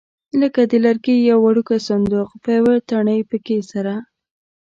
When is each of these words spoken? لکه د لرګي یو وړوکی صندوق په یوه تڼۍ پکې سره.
لکه 0.41 0.61
د 0.71 0.73
لرګي 0.85 1.15
یو 1.29 1.37
وړوکی 1.41 1.77
صندوق 1.89 2.29
په 2.43 2.49
یوه 2.57 2.73
تڼۍ 2.89 3.19
پکې 3.29 3.57
سره. 3.71 3.93